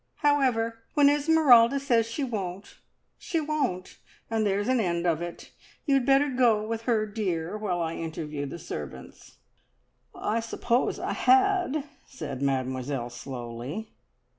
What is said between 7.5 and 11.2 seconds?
while I interview the servants." "I suppose I